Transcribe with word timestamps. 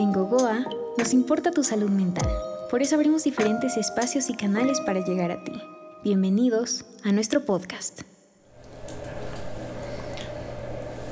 En 0.00 0.14
Gogoa 0.14 0.64
nos 0.96 1.12
importa 1.12 1.50
tu 1.50 1.62
salud 1.62 1.90
mental. 1.90 2.26
Por 2.70 2.80
eso 2.80 2.94
abrimos 2.94 3.24
diferentes 3.24 3.76
espacios 3.76 4.30
y 4.30 4.34
canales 4.34 4.80
para 4.80 5.04
llegar 5.04 5.30
a 5.30 5.44
ti. 5.44 5.52
Bienvenidos 6.02 6.86
a 7.04 7.12
nuestro 7.12 7.42
podcast. 7.44 8.00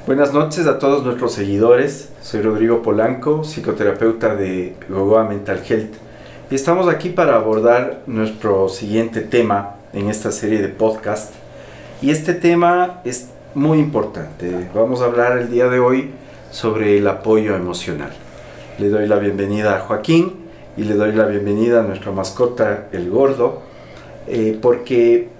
Buenas 0.07 0.33
noches 0.33 0.67
a 0.67 0.79
todos 0.79 1.05
nuestros 1.05 1.35
seguidores. 1.35 2.09
Soy 2.23 2.41
Rodrigo 2.41 2.81
Polanco, 2.81 3.45
psicoterapeuta 3.45 4.35
de 4.35 4.75
Gogoa 4.89 5.25
Mental 5.25 5.63
Health. 5.69 5.93
Y 6.51 6.55
estamos 6.55 6.89
aquí 6.89 7.11
para 7.11 7.35
abordar 7.35 8.05
nuestro 8.07 8.71
siguiente 8.71 9.21
tema 9.21 9.75
en 9.93 10.09
esta 10.09 10.33
serie 10.33 10.63
de 10.63 10.69
podcast. 10.69 11.35
Y 12.01 12.09
este 12.09 12.33
tema 12.33 13.03
es 13.05 13.29
muy 13.55 13.81
importante. 13.81 14.71
Vamos 14.75 15.03
a 15.03 15.05
hablar 15.05 15.37
el 15.37 15.51
día 15.51 15.69
de 15.69 15.79
hoy 15.79 16.11
sobre 16.51 16.97
el 16.97 17.07
apoyo 17.07 17.55
emocional. 17.55 18.28
Le 18.79 18.91
doy 18.91 19.09
la 19.09 19.17
bienvenida 19.17 19.77
a 19.77 19.81
Joaquín 19.81 20.37
y 20.77 20.85
le 20.85 20.95
doy 20.95 21.11
la 21.11 21.25
bienvenida 21.25 21.81
a 21.81 21.83
nuestra 21.83 22.13
mascota, 22.13 22.87
el 22.93 23.11
gordo, 23.11 23.63
eh, 24.29 24.57
porque 24.63 25.31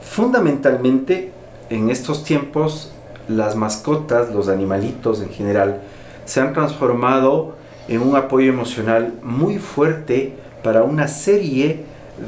fundamentalmente 0.00 1.32
en 1.70 1.90
estos 1.90 2.22
tiempos 2.22 2.92
las 3.26 3.56
mascotas, 3.56 4.32
los 4.32 4.48
animalitos 4.48 5.20
en 5.22 5.30
general, 5.30 5.80
se 6.24 6.40
han 6.40 6.52
transformado 6.52 7.56
en 7.88 8.00
un 8.00 8.14
apoyo 8.14 8.52
emocional 8.52 9.12
muy 9.24 9.58
fuerte 9.58 10.34
para 10.62 10.84
una 10.84 11.08
serie 11.08 11.80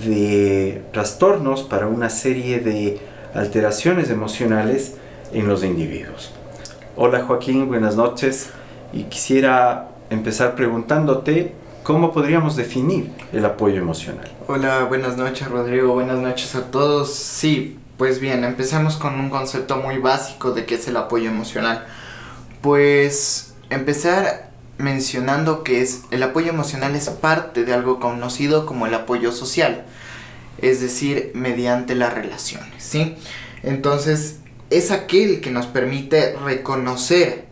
de 0.04 0.82
trastornos, 0.92 1.62
para 1.62 1.86
una 1.86 2.10
serie 2.10 2.58
de 2.58 2.98
alteraciones 3.34 4.10
emocionales 4.10 4.96
en 5.32 5.46
los 5.46 5.62
individuos. 5.62 6.32
Hola 6.96 7.22
Joaquín, 7.22 7.68
buenas 7.68 7.94
noches 7.94 8.50
y 8.92 9.04
quisiera 9.04 9.89
empezar 10.10 10.56
preguntándote 10.56 11.54
cómo 11.84 12.12
podríamos 12.12 12.56
definir 12.56 13.10
el 13.32 13.44
apoyo 13.44 13.76
emocional. 13.76 14.30
Hola, 14.48 14.84
buenas 14.84 15.16
noches 15.16 15.48
Rodrigo, 15.48 15.94
buenas 15.94 16.18
noches 16.18 16.54
a 16.56 16.70
todos. 16.70 17.14
Sí, 17.14 17.78
pues 17.96 18.20
bien, 18.20 18.44
empecemos 18.44 18.96
con 18.96 19.18
un 19.18 19.30
concepto 19.30 19.76
muy 19.76 19.98
básico 19.98 20.50
de 20.52 20.66
qué 20.66 20.74
es 20.74 20.88
el 20.88 20.96
apoyo 20.96 21.30
emocional. 21.30 21.86
Pues 22.60 23.54
empezar 23.70 24.50
mencionando 24.78 25.62
que 25.62 25.80
es 25.80 26.02
el 26.10 26.22
apoyo 26.22 26.48
emocional 26.48 26.94
es 26.96 27.08
parte 27.08 27.64
de 27.64 27.72
algo 27.72 28.00
conocido 28.00 28.66
como 28.66 28.86
el 28.86 28.94
apoyo 28.94 29.30
social, 29.30 29.84
es 30.58 30.80
decir, 30.80 31.30
mediante 31.34 31.94
las 31.94 32.12
relaciones, 32.14 32.82
¿sí? 32.82 33.16
Entonces, 33.62 34.40
es 34.70 34.90
aquel 34.90 35.40
que 35.40 35.50
nos 35.50 35.66
permite 35.66 36.34
reconocer, 36.36 37.46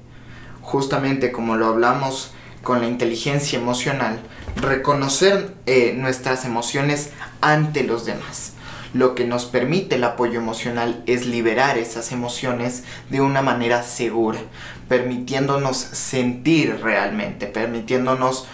justamente 0.63 1.33
como 1.33 1.57
lo 1.57 1.67
hablamos 1.67 2.33
con 2.69 2.83
la 2.83 2.87
inteligencia 2.87 3.59
emocional, 3.59 4.21
reconocer 4.57 5.55
eh, 5.65 5.95
nuestras 5.97 6.45
emociones 6.45 7.09
ante 7.41 7.83
los 7.83 8.05
demás. 8.05 8.53
Lo 8.93 9.15
que 9.15 9.25
nos 9.25 9.47
permite 9.47 9.95
el 9.95 10.05
apoyo 10.05 10.39
emocional 10.39 11.03
es 11.07 11.25
liberar 11.25 11.79
esas 11.79 12.13
emociones 12.13 12.85
de 13.09 13.23
una 13.23 13.41
manera 13.41 13.83
segura, 13.83 14.41
permitiéndonos 14.87 15.79
sentir 15.79 16.79
realmente, 16.83 17.47
permitiéndonos 17.47 18.47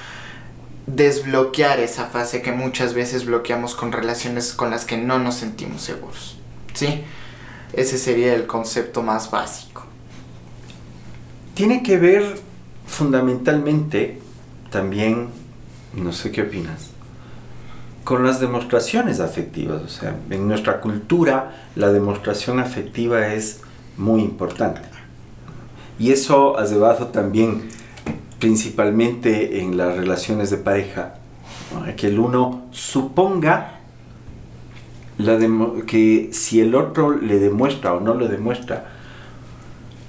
desbloquear 0.87 1.81
esa 1.81 2.07
fase 2.07 2.41
que 2.41 2.53
muchas 2.53 2.95
veces 2.95 3.25
bloqueamos 3.27 3.75
con 3.75 3.91
relaciones 3.91 4.53
con 4.53 4.71
las 4.71 4.85
que 4.85 4.97
no 4.97 5.19
nos 5.19 5.35
sentimos 5.35 5.83
seguros. 5.83 6.39
¿Sí? 6.73 7.03
Ese 7.73 7.99
sería 7.99 8.33
el 8.35 8.47
concepto 8.47 9.03
más 9.03 9.33
básico. 9.33 9.85
Tiene 11.57 11.83
que 11.83 11.99
ver 11.99 12.54
fundamentalmente 12.87 14.21
también, 14.71 15.29
no 15.95 16.13
sé 16.13 16.31
qué 16.31 16.43
opinas, 16.43 16.91
con 18.05 18.25
las 18.25 18.41
demostraciones 18.41 19.21
afectivas. 19.21 19.83
O 19.83 19.89
sea, 19.89 20.17
en 20.31 20.47
nuestra 20.47 20.81
cultura 20.81 21.69
la 21.77 21.91
demostración 21.93 22.61
afectiva 22.61 23.35
es 23.35 23.61
muy 23.97 24.23
importante. 24.23 24.81
Y 25.99 26.11
eso 26.11 26.59
ha 26.59 26.65
llevado 26.65 27.09
también 27.09 27.69
principalmente 28.39 29.61
en 29.61 29.77
las 29.77 29.97
relaciones 29.97 30.51
de 30.51 30.59
pareja, 30.59 31.15
que 31.97 32.09
el 32.09 32.19
uno 32.19 32.67
suponga 32.73 33.81
la 35.19 35.39
que 35.87 36.31
si 36.33 36.61
el 36.61 36.75
otro 36.75 37.11
le 37.17 37.39
demuestra 37.39 37.95
o 37.95 38.01
no 38.01 38.15
le 38.15 38.29
demuestra 38.29 38.87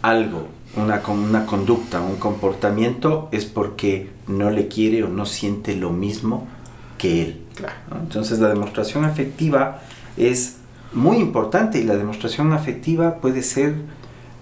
algo, 0.01 0.47
una, 0.75 1.01
una 1.07 1.45
conducta, 1.45 2.01
un 2.01 2.17
comportamiento, 2.17 3.29
es 3.31 3.45
porque 3.45 4.09
no 4.27 4.49
le 4.49 4.67
quiere 4.67 5.03
o 5.03 5.07
no 5.07 5.25
siente 5.25 5.75
lo 5.75 5.91
mismo 5.91 6.47
que 6.97 7.21
él. 7.23 7.41
Entonces 8.01 8.39
la 8.39 8.49
demostración 8.49 9.05
afectiva 9.05 9.81
es 10.17 10.57
muy 10.93 11.17
importante 11.17 11.79
y 11.79 11.83
la 11.83 11.95
demostración 11.95 12.53
afectiva 12.53 13.15
puede 13.15 13.43
ser 13.43 13.75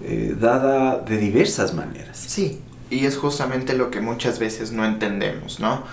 eh, 0.02 0.36
dada 0.40 1.00
de 1.00 1.18
diversas 1.18 1.74
maneras. 1.74 2.18
Sí, 2.18 2.62
y 2.90 3.06
es 3.06 3.18
justamente 3.18 3.74
lo 3.74 3.92
que 3.92 4.02
muchas 4.02 4.40
veces 4.40 4.72
no 4.72 4.86
entendemos, 4.86 5.60
¿no? 5.60 5.84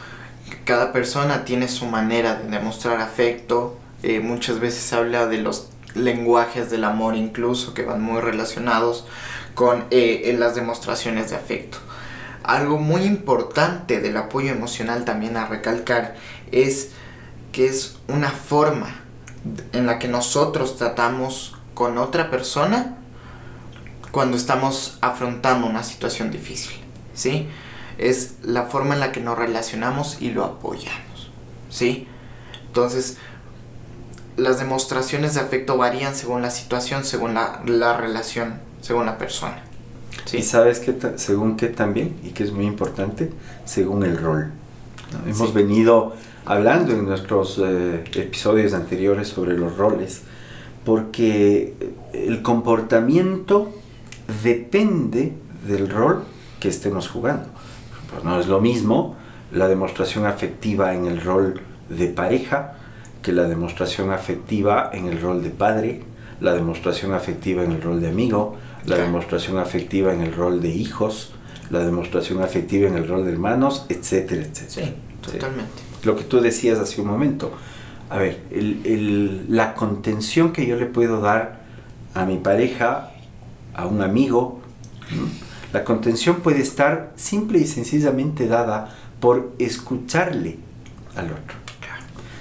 Cada 0.64 0.92
persona 0.92 1.44
tiene 1.44 1.68
su 1.68 1.86
manera 1.86 2.34
de 2.34 2.48
demostrar 2.50 3.00
afecto, 3.00 3.78
eh, 4.02 4.20
muchas 4.20 4.60
veces 4.60 4.82
se 4.82 4.96
habla 4.96 5.26
de 5.26 5.38
los 5.38 5.68
lenguajes 5.94 6.70
del 6.70 6.84
amor 6.84 7.16
incluso 7.16 7.74
que 7.74 7.84
van 7.84 8.00
muy 8.00 8.20
relacionados 8.20 9.06
con 9.54 9.84
eh, 9.90 10.34
las 10.38 10.54
demostraciones 10.54 11.30
de 11.30 11.36
afecto. 11.36 11.78
Algo 12.42 12.78
muy 12.78 13.02
importante 13.02 14.00
del 14.00 14.16
apoyo 14.16 14.50
emocional 14.50 15.04
también 15.04 15.36
a 15.36 15.46
recalcar 15.46 16.16
es 16.52 16.90
que 17.52 17.66
es 17.66 17.98
una 18.08 18.30
forma 18.30 19.00
en 19.72 19.86
la 19.86 19.98
que 19.98 20.08
nosotros 20.08 20.76
tratamos 20.76 21.56
con 21.74 21.98
otra 21.98 22.30
persona 22.30 22.96
cuando 24.10 24.36
estamos 24.36 24.98
afrontando 25.00 25.66
una 25.66 25.82
situación 25.82 26.30
difícil, 26.30 26.72
¿sí? 27.14 27.48
Es 27.98 28.34
la 28.42 28.64
forma 28.64 28.94
en 28.94 29.00
la 29.00 29.12
que 29.12 29.20
nos 29.20 29.38
relacionamos 29.38 30.20
y 30.20 30.30
lo 30.30 30.44
apoyamos, 30.44 31.30
¿sí? 31.68 32.08
Entonces, 32.66 33.18
las 34.36 34.58
demostraciones 34.58 35.34
de 35.34 35.40
afecto 35.40 35.76
varían 35.76 36.14
según 36.14 36.42
la 36.42 36.50
situación, 36.50 37.04
según 37.04 37.34
la, 37.34 37.96
relación, 37.96 38.60
según 38.90 39.06
la 39.06 39.16
persona. 39.16 39.62
Y 40.32 40.42
sabes 40.42 40.80
que 40.80 40.92
según 41.14 41.56
qué 41.56 41.68
también, 41.68 42.16
y 42.24 42.30
que 42.30 42.42
es 42.42 42.50
muy 42.50 42.66
importante, 42.66 43.30
según 43.64 44.02
el 44.02 44.18
rol. 44.18 44.50
Hemos 45.28 45.54
venido 45.54 46.14
hablando 46.44 46.92
en 46.92 47.04
nuestros 47.04 47.60
eh, 47.64 48.02
episodios 48.16 48.74
anteriores 48.74 49.28
sobre 49.28 49.56
los 49.56 49.76
roles, 49.76 50.22
porque 50.84 51.72
el 52.12 52.42
comportamiento 52.42 53.72
depende 54.42 55.34
del 55.68 55.88
rol 55.88 56.24
que 56.58 56.68
estemos 56.68 57.08
jugando. 57.08 57.48
no 58.24 58.40
es 58.40 58.48
lo 58.48 58.60
mismo 58.60 59.14
la 59.52 59.68
demostración 59.68 60.26
afectiva 60.26 60.94
en 60.96 61.06
el 61.06 61.20
rol 61.20 61.60
de 61.88 62.08
pareja 62.08 62.74
que 63.22 63.30
la 63.30 63.44
demostración 63.44 64.10
afectiva 64.10 64.90
en 64.92 65.06
el 65.06 65.20
rol 65.20 65.44
de 65.44 65.50
padre, 65.50 66.09
la 66.40 66.54
demostración 66.54 67.12
afectiva 67.14 67.62
en 67.62 67.72
el 67.72 67.82
rol 67.82 68.00
de 68.00 68.08
amigo, 68.08 68.56
la 68.86 68.96
demostración 68.96 69.58
afectiva 69.58 70.12
en 70.12 70.22
el 70.22 70.34
rol 70.34 70.60
de 70.60 70.68
hijos, 70.68 71.32
la 71.70 71.80
demostración 71.80 72.42
afectiva 72.42 72.88
en 72.88 72.96
el 72.96 73.06
rol 73.06 73.24
de 73.24 73.32
hermanos, 73.32 73.86
etcétera, 73.88 74.42
etcétera. 74.42 74.86
Sí, 74.86 74.94
totalmente. 75.20 75.82
Lo 76.02 76.16
que 76.16 76.24
tú 76.24 76.40
decías 76.40 76.78
hace 76.78 77.00
un 77.00 77.08
momento. 77.08 77.52
A 78.08 78.18
ver, 78.18 78.42
la 79.48 79.74
contención 79.74 80.52
que 80.52 80.66
yo 80.66 80.76
le 80.76 80.86
puedo 80.86 81.20
dar 81.20 81.60
a 82.14 82.24
mi 82.24 82.38
pareja, 82.38 83.12
a 83.74 83.86
un 83.86 84.02
amigo, 84.02 84.60
la 85.72 85.84
contención 85.84 86.36
puede 86.36 86.60
estar 86.60 87.12
simple 87.14 87.60
y 87.60 87.66
sencillamente 87.66 88.48
dada 88.48 88.96
por 89.20 89.52
escucharle 89.58 90.59
al 91.15 91.26
otro 91.26 91.60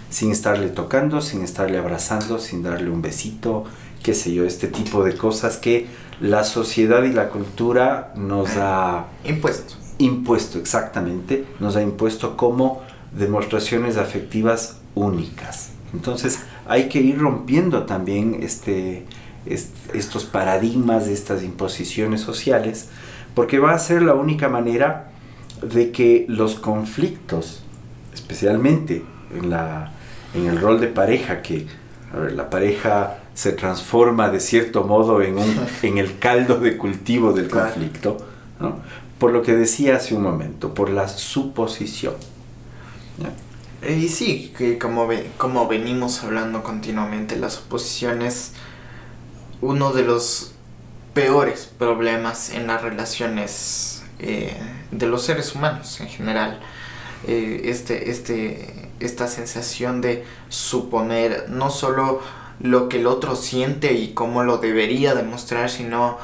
sin 0.09 0.31
estarle 0.31 0.69
tocando, 0.69 1.21
sin 1.21 1.43
estarle 1.43 1.77
abrazando, 1.77 2.39
sin 2.39 2.63
darle 2.63 2.89
un 2.89 3.01
besito, 3.01 3.65
qué 4.03 4.13
sé 4.13 4.33
yo, 4.33 4.45
este 4.45 4.67
tipo 4.67 5.03
de 5.03 5.15
cosas 5.15 5.57
que 5.57 5.87
la 6.19 6.43
sociedad 6.43 7.03
y 7.03 7.13
la 7.13 7.29
cultura 7.29 8.13
nos 8.15 8.57
ha 8.57 9.07
impuesto. 9.25 9.75
Impuesto, 9.97 10.59
exactamente, 10.59 11.45
nos 11.59 11.75
ha 11.75 11.81
impuesto 11.81 12.37
como 12.37 12.81
demostraciones 13.11 13.97
afectivas 13.97 14.77
únicas. 14.95 15.71
Entonces 15.93 16.39
hay 16.67 16.87
que 16.87 16.99
ir 16.99 17.17
rompiendo 17.17 17.83
también 17.83 18.39
este, 18.41 19.05
estos 19.45 20.25
paradigmas, 20.25 21.07
estas 21.07 21.43
imposiciones 21.43 22.21
sociales, 22.21 22.89
porque 23.33 23.59
va 23.59 23.73
a 23.73 23.79
ser 23.79 24.01
la 24.01 24.13
única 24.13 24.47
manera 24.49 25.11
de 25.61 25.91
que 25.91 26.25
los 26.29 26.55
conflictos, 26.55 27.63
especialmente 28.13 29.03
en 29.35 29.49
la 29.49 29.91
en 30.33 30.47
el 30.47 30.59
rol 30.59 30.79
de 30.79 30.87
pareja, 30.87 31.41
que 31.41 31.65
la 32.35 32.49
pareja 32.49 33.18
se 33.39 33.53
transforma 33.53 34.27
de 34.27 34.41
cierto 34.41 34.83
modo 34.83 35.21
en, 35.21 35.37
un, 35.37 35.67
en 35.81 35.97
el 35.97 36.19
caldo 36.19 36.59
de 36.59 36.75
cultivo 36.75 37.31
del 37.31 37.49
conflicto, 37.49 38.17
por 39.17 39.31
lo 39.31 39.41
que 39.43 39.55
decía 39.55 39.95
hace 39.95 40.13
un 40.13 40.23
momento, 40.23 40.73
por 40.73 40.89
la 40.89 41.07
suposición. 41.07 42.15
Y 43.87 44.09
sí, 44.09 44.53
que 44.57 44.77
como, 44.77 45.07
ve, 45.07 45.31
como 45.37 45.69
venimos 45.69 46.21
hablando 46.25 46.63
continuamente, 46.63 47.37
la 47.37 47.49
suposición 47.49 48.23
es 48.23 48.51
uno 49.61 49.93
de 49.93 50.03
los 50.03 50.51
peores 51.13 51.71
problemas 51.79 52.49
en 52.49 52.67
las 52.67 52.81
relaciones 52.81 54.03
eh, 54.19 54.53
de 54.91 55.07
los 55.07 55.23
seres 55.23 55.55
humanos 55.55 56.01
en 56.01 56.09
general. 56.09 56.59
Eh, 57.25 57.61
este, 57.65 58.11
este, 58.11 58.89
esta 58.99 59.27
sensación 59.27 60.01
de 60.01 60.25
suponer 60.49 61.45
no 61.47 61.69
solo 61.69 62.19
lo 62.59 62.89
que 62.89 62.99
el 62.99 63.07
otro 63.07 63.35
siente 63.35 63.93
y 63.93 64.13
cómo 64.13 64.43
lo 64.43 64.57
debería 64.57 65.15
demostrar, 65.15 65.69
sino 65.69 66.17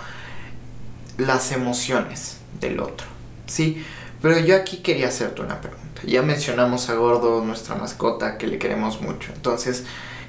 las 1.17 1.51
emociones 1.51 2.37
del 2.59 2.79
otro. 2.79 3.07
Sí, 3.47 3.83
pero 4.21 4.39
yo 4.39 4.55
aquí 4.55 4.77
quería 4.77 5.07
hacerte 5.07 5.41
una 5.41 5.61
pregunta. 5.61 6.01
Ya 6.05 6.21
mencionamos 6.21 6.89
a 6.89 6.95
Gordo, 6.95 7.43
nuestra 7.43 7.75
mascota, 7.75 8.37
que 8.37 8.47
le 8.47 8.57
queremos 8.57 9.01
mucho. 9.01 9.31
Entonces, 9.33 9.85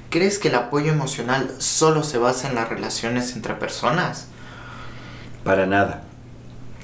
¿crees 0.09 0.39
que 0.39 0.47
el 0.47 0.55
apoyo 0.55 0.91
emocional 0.91 1.51
solo 1.59 2.03
se 2.03 2.17
basa 2.17 2.47
en 2.47 2.55
las 2.55 2.69
relaciones 2.69 3.35
entre 3.35 3.53
personas? 3.55 4.27
Para 5.43 5.65
nada. 5.65 6.03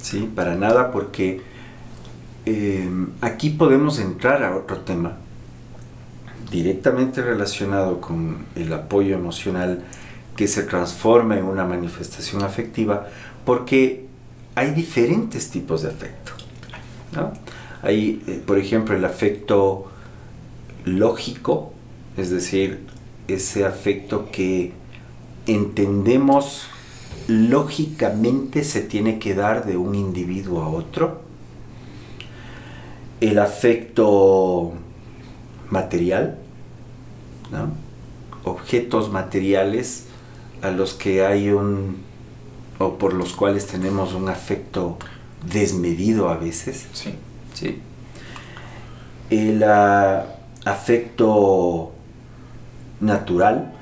Sí, 0.02 0.30
para 0.36 0.56
nada 0.56 0.92
porque 0.92 1.42
eh, 2.46 2.90
aquí 3.22 3.52
podemos 3.52 4.00
entrar 4.00 4.44
a 4.44 4.56
otro 4.56 4.82
tema 4.82 5.18
directamente 6.54 7.24
relacionado 7.24 8.00
con 8.00 8.46
el 8.56 8.72
apoyo 8.72 9.16
emocional 9.16 9.84
que 10.38 10.48
se 10.48 10.62
transforma 10.62 11.36
en 11.36 11.46
una 11.46 11.66
manifestación 11.66 12.44
afectiva 12.44 13.08
porque 13.44 14.06
hay 14.54 14.70
diferentes 14.72 15.50
tipos 15.50 15.82
de 15.82 15.90
afecto. 15.90 16.32
Hay, 17.82 18.22
eh, 18.28 18.42
por 18.46 18.60
ejemplo, 18.60 18.96
el 18.96 19.04
afecto 19.04 19.88
lógico, 20.86 21.74
es 22.18 22.30
decir, 22.30 22.86
ese 23.28 23.66
afecto 23.66 24.30
que 24.32 24.74
entendemos 25.48 26.68
lógicamente 27.28 28.64
se 28.64 28.82
tiene 28.82 29.18
que 29.18 29.34
dar 29.34 29.66
de 29.66 29.76
un 29.76 29.96
individuo 29.96 30.62
a 30.62 30.70
otro. 30.70 31.22
El 33.22 33.40
afecto 33.40 34.74
material, 35.72 36.43
objetos 38.44 39.12
materiales 39.12 40.06
a 40.62 40.72
los 40.72 40.94
que 40.94 41.26
hay 41.26 41.50
un, 41.50 41.98
o 42.80 42.98
por 42.98 43.14
los 43.14 43.34
cuales 43.34 43.68
tenemos 43.68 44.14
un 44.14 44.30
afecto 44.30 44.98
desmedido 45.46 46.30
a 46.30 46.38
veces. 46.38 46.88
Sí. 46.94 47.16
¿sí? 47.54 47.82
El 49.30 49.64
ah, 49.64 50.26
afecto 50.66 51.92
natural, 53.00 53.74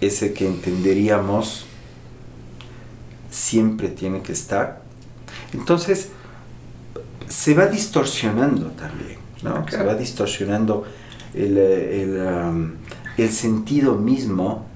ese 0.00 0.32
que 0.32 0.46
entenderíamos 0.46 1.66
siempre 3.30 3.88
tiene 3.88 4.22
que 4.22 4.32
estar. 4.32 4.82
Entonces, 5.52 6.10
se 7.28 7.54
va 7.54 7.66
distorsionando 7.66 8.66
también, 8.72 9.18
¿no? 9.42 9.66
Se 9.68 9.82
va 9.82 9.94
distorsionando 9.94 10.84
el, 11.34 11.58
el, 13.16 13.30
sentido 13.30 13.96
mismo 13.96 14.66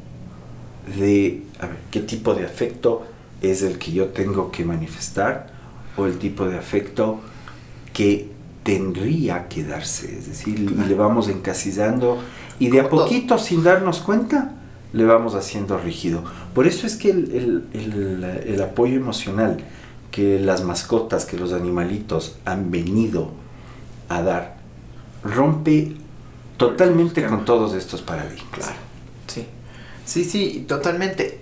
de 0.98 1.42
qué 1.90 2.00
tipo 2.00 2.34
de 2.34 2.44
afecto 2.44 3.06
es 3.42 3.62
el 3.62 3.78
que 3.78 3.92
yo 3.92 4.06
tengo 4.08 4.50
que 4.50 4.64
manifestar 4.64 5.48
o 5.96 6.06
el 6.06 6.18
tipo 6.18 6.46
de 6.46 6.58
afecto 6.58 7.20
que 7.92 8.28
tendría 8.62 9.48
que 9.48 9.64
darse, 9.64 10.18
es 10.18 10.28
decir, 10.28 10.58
y 10.58 10.88
le 10.88 10.94
vamos 10.94 11.28
encasillando 11.28 12.18
y 12.58 12.70
de 12.70 12.80
a 12.80 12.88
poquito, 12.88 13.38
sin 13.38 13.62
darnos 13.62 14.00
cuenta, 14.00 14.52
le 14.92 15.04
vamos 15.04 15.34
haciendo 15.34 15.78
rígido. 15.78 16.24
Por 16.54 16.66
eso 16.66 16.86
es 16.86 16.96
que 16.96 17.10
el, 17.10 17.66
el, 17.72 18.24
el, 18.46 18.62
apoyo 18.62 18.96
emocional 18.96 19.58
que 20.10 20.40
las 20.40 20.64
mascotas, 20.64 21.24
que 21.24 21.36
los 21.36 21.52
animalitos 21.52 22.36
han 22.44 22.70
venido 22.70 23.30
a 24.08 24.22
dar, 24.22 24.56
rompe 25.22 25.94
totalmente 26.58 27.24
con 27.24 27.46
todos 27.46 27.72
estos 27.72 28.02
paradigmas. 28.02 28.50
Claro, 28.52 28.76
sí. 29.26 29.46
Sí, 30.04 30.24
sí, 30.24 30.66
totalmente. 30.68 31.40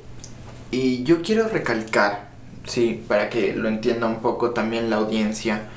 Y 0.70 1.02
yo 1.02 1.22
quiero 1.22 1.48
recalcar, 1.48 2.28
sí, 2.66 3.02
para 3.08 3.30
que 3.30 3.54
lo 3.54 3.68
entienda 3.68 4.06
un 4.06 4.20
poco 4.20 4.50
también 4.50 4.90
la 4.90 4.96
audiencia, 4.96 5.68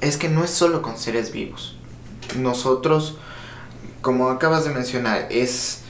es 0.00 0.18
que 0.18 0.28
no 0.28 0.44
es 0.44 0.50
solo 0.50 0.82
con 0.82 0.98
seres 0.98 1.32
vivos. 1.32 1.76
Nosotros, 2.36 3.16
como 4.02 4.28
acabas 4.28 4.64
de 4.64 4.70
mencionar, 4.70 5.28
es 5.30 5.82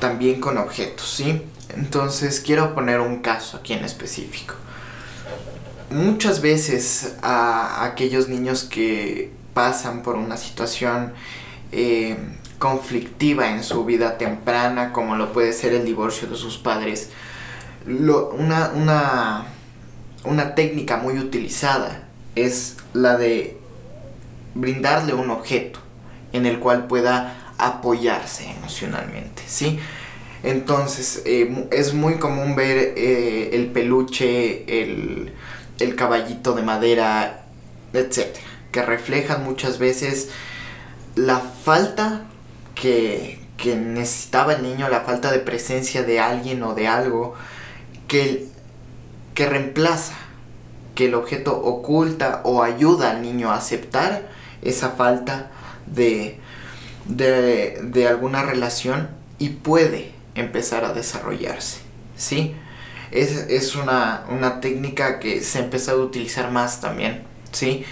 también 0.00 0.40
con 0.40 0.58
objetos, 0.58 1.08
¿sí? 1.08 1.42
Entonces 1.76 2.40
quiero 2.40 2.74
poner 2.74 3.00
un 3.00 3.22
caso 3.22 3.58
aquí 3.58 3.72
en 3.72 3.84
específico. 3.84 4.54
Muchas 5.90 6.42
veces 6.42 7.16
a 7.22 7.84
aquellos 7.84 8.28
niños 8.28 8.64
que 8.64 9.30
pasan 9.54 10.02
por 10.02 10.16
una 10.16 10.36
situación 10.36 11.12
eh, 11.72 12.16
conflictiva 12.58 13.50
en 13.50 13.64
su 13.64 13.84
vida 13.84 14.18
temprana, 14.18 14.92
como 14.92 15.16
lo 15.16 15.32
puede 15.32 15.52
ser 15.52 15.72
el 15.72 15.84
divorcio 15.84 16.28
de 16.28 16.36
sus 16.36 16.58
padres, 16.58 17.10
una, 17.86 18.70
una, 18.74 19.46
una 20.24 20.54
técnica 20.54 20.98
muy 20.98 21.18
utilizada 21.18 22.04
es 22.36 22.76
la 22.92 23.16
de 23.16 23.58
brindarle 24.54 25.14
un 25.14 25.30
objeto 25.30 25.80
en 26.32 26.46
el 26.46 26.60
cual 26.60 26.86
pueda 26.86 27.54
apoyarse 27.58 28.50
emocionalmente, 28.50 29.42
¿sí? 29.46 29.78
Entonces, 30.42 31.22
eh, 31.24 31.68
es 31.70 31.94
muy 31.94 32.14
común 32.16 32.56
ver 32.56 32.94
eh, 32.96 33.50
el 33.52 33.66
peluche, 33.66 34.82
el, 34.82 35.32
el, 35.78 35.94
caballito 35.94 36.54
de 36.54 36.62
madera, 36.62 37.44
etcétera, 37.92 38.44
que 38.72 38.82
reflejan 38.82 39.44
muchas 39.44 39.78
veces 39.78 40.30
la 41.14 41.40
falta 41.40 42.22
que, 42.74 43.40
que, 43.56 43.76
necesitaba 43.76 44.54
el 44.54 44.62
niño, 44.62 44.88
la 44.88 45.00
falta 45.00 45.30
de 45.30 45.38
presencia 45.38 46.02
de 46.02 46.20
alguien 46.20 46.62
o 46.62 46.74
de 46.74 46.88
algo 46.88 47.34
que, 48.08 48.48
que 49.34 49.46
reemplaza 49.46 50.14
que 50.94 51.06
el 51.06 51.14
objeto 51.14 51.56
oculta 51.56 52.42
o 52.44 52.62
ayuda 52.62 53.12
al 53.12 53.22
niño 53.22 53.50
a 53.50 53.56
aceptar 53.56 54.28
esa 54.62 54.90
falta 54.90 55.50
de, 55.86 56.38
de, 57.06 58.08
alguna 58.08 58.42
relación 58.42 59.08
y 59.38 59.50
puede 59.50 60.12
empezar 60.34 60.84
a 60.84 60.92
desarrollarse, 60.92 61.80
¿sí? 62.16 62.54
Es, 63.10 63.74
una, 63.76 64.24
técnica 64.60 65.18
que 65.18 65.42
se 65.42 65.58
ha 65.58 65.62
empezado 65.62 66.02
a 66.02 66.04
utilizar 66.06 66.50
más 66.50 66.80
también, 66.80 67.22
¿sí? 67.50 67.84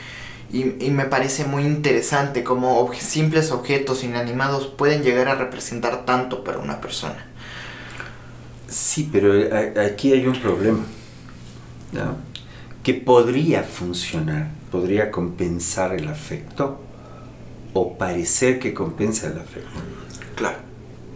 Y, 0.52 0.90
me 0.90 1.04
parece 1.04 1.44
muy 1.44 1.62
interesante 1.62 2.42
cómo 2.42 2.90
simples 2.98 3.52
objetos 3.52 4.02
inanimados 4.02 4.66
pueden 4.66 5.02
llegar 5.02 5.28
a 5.28 5.36
representar 5.36 6.04
tanto 6.04 6.42
para 6.42 6.58
una 6.58 6.80
persona. 6.80 7.26
Sí, 8.68 9.08
pero 9.12 9.32
aquí 9.80 10.12
hay 10.12 10.26
un 10.26 10.40
problema. 10.40 10.84
¿no? 11.92 12.30
que 12.82 12.94
podría 12.94 13.62
funcionar, 13.62 14.48
podría 14.70 15.10
compensar 15.10 15.94
el 15.94 16.08
afecto 16.08 16.80
o 17.72 17.96
parecer 17.98 18.58
que 18.58 18.72
compensa 18.72 19.26
el 19.28 19.38
afecto. 19.38 19.80
Claro. 20.34 20.58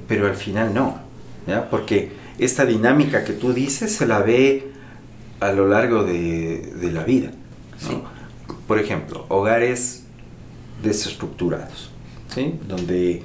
Pero 0.06 0.26
al 0.26 0.34
final 0.34 0.74
no, 0.74 1.00
¿ya? 1.46 1.70
Porque 1.70 2.12
esta 2.38 2.66
dinámica 2.66 3.24
que 3.24 3.32
tú 3.32 3.52
dices 3.52 3.94
se 3.94 4.06
la 4.06 4.20
ve 4.20 4.72
a 5.40 5.52
lo 5.52 5.66
largo 5.66 6.04
de, 6.04 6.90
la 6.92 7.02
vida. 7.02 7.30
Por 8.66 8.78
ejemplo, 8.78 9.26
hogares 9.28 10.04
desestructurados, 10.82 11.90
¿sí? 12.28 12.58
Donde, 12.66 13.22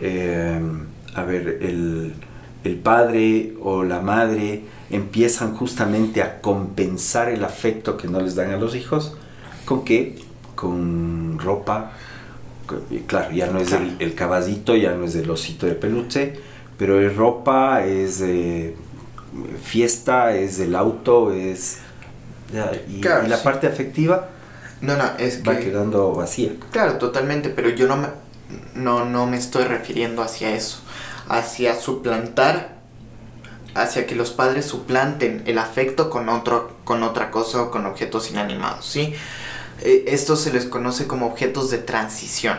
eh, 0.00 0.60
a 1.14 1.22
ver, 1.22 1.58
el, 1.62 2.14
el 2.64 2.76
padre 2.76 3.54
o 3.62 3.82
la 3.84 4.00
madre 4.00 4.62
empiezan 4.90 5.54
justamente 5.54 6.22
a 6.22 6.40
compensar 6.40 7.28
el 7.28 7.44
afecto 7.44 7.96
que 7.96 8.08
no 8.08 8.20
les 8.20 8.34
dan 8.34 8.50
a 8.50 8.56
los 8.56 8.74
hijos. 8.74 9.16
¿Con 9.64 9.84
qué? 9.84 10.18
Con 10.54 11.38
ropa. 11.38 11.92
Claro, 13.06 13.32
ya 13.32 13.48
no 13.48 13.58
es 13.58 13.72
el, 13.72 14.14
caballito, 14.14 14.74
ya 14.76 14.94
no 14.94 15.04
es 15.04 15.14
el 15.14 15.30
osito 15.30 15.66
de 15.66 15.74
peluche, 15.74 16.34
pero 16.78 17.00
es 17.00 17.14
ropa, 17.14 17.84
es 17.84 18.24
fiesta, 19.62 20.34
es 20.34 20.58
el 20.60 20.74
auto, 20.74 21.32
es... 21.32 21.80
y, 22.88 23.02
la 23.02 23.42
parte 23.42 23.66
afectiva 23.66 24.30
no, 24.80 24.96
no, 24.96 25.04
es 25.18 25.42
va 25.46 25.58
quedando 25.58 26.12
vacía. 26.12 26.52
Claro, 26.70 26.98
totalmente, 26.98 27.48
pero 27.48 27.70
yo 27.70 27.86
no 27.86 27.96
me, 27.96 28.08
no, 28.74 29.04
no 29.04 29.26
me 29.26 29.36
estoy 29.36 29.64
refiriendo 29.64 30.22
hacia 30.22 30.54
eso, 30.54 30.78
hacia 31.28 31.74
suplantar 31.74 32.74
hacia 33.74 34.06
que 34.06 34.14
los 34.14 34.30
padres 34.30 34.66
suplanten 34.66 35.42
el 35.46 35.58
afecto 35.58 36.08
con, 36.08 36.28
otro, 36.28 36.76
con 36.84 37.02
otra 37.02 37.30
cosa 37.30 37.62
o 37.62 37.70
con 37.70 37.86
objetos 37.86 38.30
inanimados, 38.30 38.86
¿sí? 38.86 39.14
Eh, 39.82 40.04
esto 40.08 40.36
se 40.36 40.52
les 40.52 40.64
conoce 40.66 41.06
como 41.06 41.26
objetos 41.26 41.70
de 41.70 41.78
transición. 41.78 42.58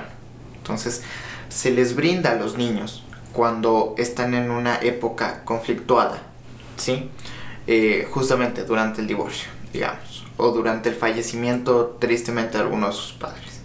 Entonces, 0.57 1.01
se 1.49 1.71
les 1.71 1.95
brinda 1.95 2.31
a 2.31 2.35
los 2.35 2.57
niños 2.57 3.03
cuando 3.31 3.95
están 3.97 4.33
en 4.33 4.51
una 4.51 4.77
época 4.77 5.43
conflictuada, 5.45 6.21
¿sí? 6.77 7.09
Eh, 7.67 8.07
justamente 8.11 8.63
durante 8.63 9.01
el 9.01 9.07
divorcio, 9.07 9.49
digamos, 9.71 10.14
o 10.37 10.51
durante 10.51 10.89
el 10.89 10.95
fallecimiento 10.95 11.97
tristemente 11.99 12.57
de 12.57 12.63
alguno 12.63 12.87
de 12.87 12.93
sus 12.93 13.13
padres. 13.13 13.61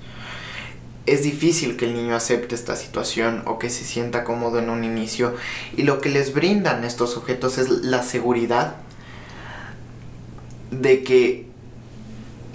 Es 1.07 1.23
difícil 1.23 1.77
que 1.77 1.87
el 1.87 1.95
niño 1.95 2.15
acepte 2.15 2.55
esta 2.55 2.77
situación 2.77 3.43
o 3.47 3.59
que 3.59 3.71
se 3.71 3.85
sienta 3.85 4.23
cómodo 4.23 4.59
en 4.59 4.71
un 4.71 4.85
inicio 4.85 5.35
y 5.77 5.83
lo 5.83 6.01
que 6.01 6.11
les 6.11 6.35
brindan 6.35 6.85
estos 6.85 7.17
objetos 7.17 7.59
es 7.59 7.69
la 7.69 8.03
seguridad 8.03 8.77
de 10.71 11.03
que 11.03 11.47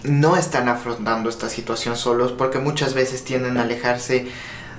no 0.03 0.37
están 0.37 0.69
afrontando 0.69 1.29
esta 1.29 1.49
situación 1.49 1.97
solos 1.97 2.31
porque 2.31 2.59
muchas 2.59 2.93
veces 2.93 3.23
tienden 3.23 3.57
a 3.57 3.63
alejarse 3.63 4.27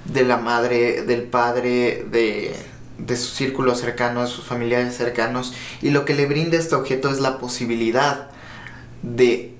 de 0.05 0.25
la 0.25 0.37
madre, 0.37 1.02
del 1.02 1.25
padre, 1.25 2.07
de, 2.11 2.55
de 2.99 3.16
sus 3.16 3.35
círculos 3.35 3.81
cercanos, 3.81 4.31
sus 4.31 4.45
familiares 4.47 4.97
cercanos 4.97 5.52
y 5.83 5.90
lo 5.90 6.05
que 6.05 6.14
le 6.14 6.26
brinda 6.26 6.57
este 6.57 6.76
objeto 6.76 7.11
es 7.11 7.21
la 7.21 7.38
posibilidad 7.38 8.31
de 9.07 9.55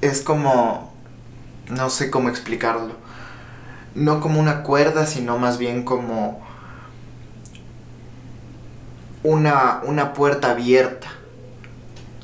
es 0.00 0.20
como 0.20 0.92
no 1.68 1.88
sé 1.90 2.10
cómo 2.10 2.28
explicarlo. 2.28 2.94
No 3.94 4.20
como 4.20 4.38
una 4.38 4.62
cuerda 4.62 5.06
sino 5.06 5.38
más 5.38 5.58
bien 5.58 5.82
como 5.84 6.40
una, 9.22 9.80
una 9.84 10.12
puerta 10.12 10.52
abierta 10.52 11.08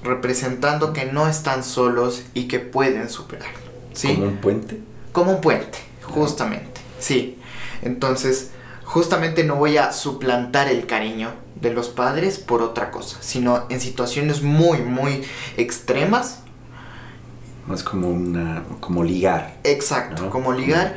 representando 0.02 0.92
que 0.92 1.06
no 1.06 1.26
están 1.28 1.64
solos 1.64 2.24
y 2.32 2.46
que 2.46 2.60
pueden 2.60 3.10
superarlo 3.10 3.58
¿sí? 3.92 4.14
como 4.14 4.26
un 4.28 4.36
puente 4.36 4.80
como 5.12 5.32
un 5.32 5.40
puente 5.40 5.78
justamente 6.02 6.80
sí. 7.00 7.38
Entonces 7.82 8.52
justamente 8.84 9.44
no 9.44 9.56
voy 9.56 9.76
a 9.76 9.92
suplantar 9.92 10.68
el 10.68 10.86
cariño 10.86 11.32
de 11.60 11.72
los 11.72 11.88
padres 11.88 12.38
por 12.38 12.62
otra 12.62 12.90
cosa, 12.90 13.18
sino 13.20 13.64
en 13.68 13.80
situaciones 13.80 14.42
muy, 14.42 14.78
muy 14.82 15.22
extremas. 15.56 16.40
Más 17.66 17.82
como 17.82 18.08
una, 18.08 18.64
como 18.80 19.02
ligar. 19.02 19.56
Exacto, 19.64 20.30
como 20.30 20.52
ligar. 20.52 20.96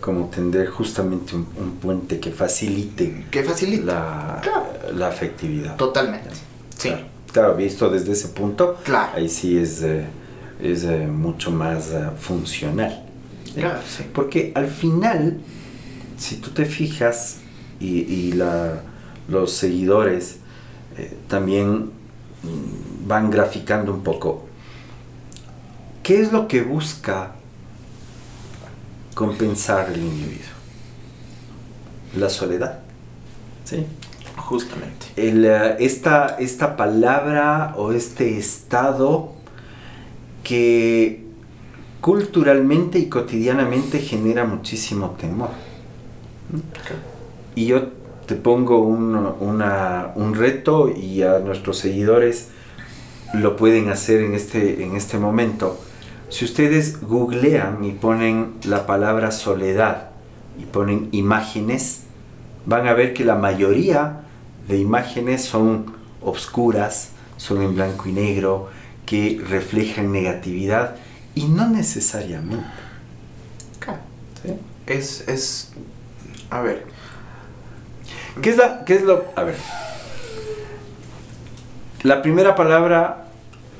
Como 0.00 0.26
tender 0.26 0.68
justamente 0.68 1.36
un, 1.36 1.78
puente 1.80 2.20
que 2.20 2.30
facilite. 2.30 3.26
Que 3.30 3.42
facilite. 3.42 3.84
La, 3.84 4.40
la 4.94 5.08
afectividad. 5.08 5.76
Totalmente. 5.76 6.30
Sí. 6.76 6.90
Claro. 7.32 7.54
visto 7.54 7.88
desde 7.90 8.12
ese 8.12 8.28
punto, 8.28 8.78
claro. 8.82 9.12
ahí 9.14 9.28
sí 9.28 9.56
es, 9.56 9.82
eh, 9.82 10.04
es 10.60 10.84
eh, 10.84 11.06
mucho 11.06 11.50
más 11.50 11.90
eh, 11.90 12.08
funcional. 12.18 13.06
Claro, 13.54 13.80
sí. 13.86 14.04
Porque 14.12 14.52
al 14.54 14.68
final 14.68 15.38
si 16.20 16.36
tú 16.36 16.50
te 16.50 16.66
fijas 16.66 17.38
y, 17.80 18.32
los 19.30 19.52
seguidores 19.52 20.38
eh, 20.98 21.16
también 21.28 21.84
mm, 22.42 23.06
van 23.06 23.30
graficando 23.30 23.92
un 23.94 24.02
poco, 24.02 24.46
¿qué 26.02 26.20
es 26.20 26.32
lo 26.32 26.48
que 26.48 26.62
busca 26.62 27.32
compensar 29.14 29.90
el 29.92 30.00
individuo? 30.00 30.60
La 32.16 32.28
soledad. 32.28 32.80
¿Sí? 33.64 33.86
Justamente. 34.36 35.06
Eh, 35.16 35.76
esta, 35.78 36.36
esta 36.38 36.76
palabra 36.76 37.74
o 37.76 37.92
este 37.92 38.36
estado 38.36 39.32
que 40.42 41.24
culturalmente 42.00 42.98
y 42.98 43.08
cotidianamente 43.08 44.00
genera 44.00 44.44
muchísimo 44.44 45.10
temor. 45.10 45.50
Y 47.54 47.66
yo 47.66 47.99
te 48.30 48.36
pongo 48.36 48.78
un, 48.78 50.34
reto 50.36 50.88
y 50.88 51.24
a 51.24 51.40
nuestros 51.40 51.78
seguidores 51.78 52.46
lo 53.34 53.56
pueden 53.56 53.88
hacer 53.88 54.20
en 54.20 54.34
este, 54.34 54.84
en 54.84 54.94
este 54.94 55.18
momento. 55.18 55.80
Si 56.28 56.44
ustedes 56.44 57.00
googlean 57.00 57.82
y 57.82 57.90
ponen 57.90 58.52
la 58.62 58.86
palabra 58.86 59.32
soledad 59.32 60.10
y 60.60 60.64
ponen 60.64 61.08
imágenes, 61.10 62.02
van 62.66 62.86
a 62.86 62.92
ver 62.92 63.14
que 63.14 63.24
la 63.24 63.34
mayoría 63.34 64.20
de 64.68 64.78
imágenes 64.78 65.44
son 65.44 65.86
obscuras, 66.22 67.08
son 67.36 67.62
en 67.62 67.74
blanco 67.74 68.08
y 68.08 68.12
negro, 68.12 68.68
que 69.06 69.42
reflejan 69.44 70.12
negatividad 70.12 70.94
y 71.34 71.46
no 71.46 71.68
necesariamente. 71.68 72.64
Es, 74.86 75.26
es 75.26 75.72
a 76.48 76.60
ver. 76.60 76.89
¿Qué 78.42 78.50
es, 78.50 78.56
la, 78.56 78.84
¿Qué 78.84 78.96
es 78.96 79.02
lo...? 79.02 79.24
A 79.36 79.42
ver. 79.42 79.56
La 82.02 82.22
primera 82.22 82.54
palabra 82.54 83.26